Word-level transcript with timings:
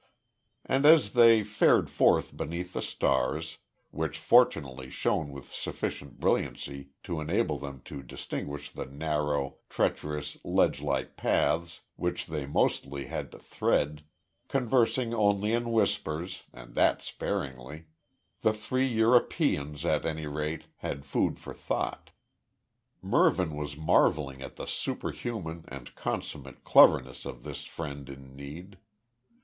And 0.65 0.83
as 0.83 1.13
they 1.13 1.43
fared 1.43 1.87
forth 1.87 2.35
beneath 2.35 2.73
the 2.73 2.81
stars, 2.81 3.59
which 3.91 4.17
fortunately 4.17 4.89
shone 4.89 5.29
with 5.29 5.53
sufficient 5.53 6.19
brilliancy 6.19 6.89
to 7.03 7.21
enable 7.21 7.59
them 7.59 7.81
to 7.85 8.01
distinguish 8.01 8.71
the 8.71 8.87
narrow, 8.87 9.57
treacherous, 9.69 10.37
ledgelike 10.43 11.17
paths 11.17 11.81
which 11.97 12.25
they 12.25 12.47
mostly 12.47 13.05
had 13.05 13.31
to 13.31 13.37
thread 13.37 14.03
conversing 14.47 15.13
only 15.13 15.53
in 15.53 15.71
whispers, 15.71 16.45
and 16.51 16.73
that 16.73 17.03
sparingly 17.03 17.85
the 18.41 18.53
three 18.53 18.87
Europeans 18.87 19.85
at 19.85 20.03
any 20.03 20.25
rate, 20.25 20.63
had 20.77 21.05
food 21.05 21.37
for 21.37 21.53
thought. 21.53 22.09
Mervyn 23.03 23.55
was 23.55 23.77
marvelling 23.77 24.41
at 24.41 24.55
the 24.55 24.65
superhuman, 24.65 25.63
and 25.67 25.93
consummate 25.93 26.63
cleverness 26.63 27.23
of 27.23 27.43
this 27.43 27.65
friend 27.65 28.09
in 28.09 28.35
need. 28.35 28.79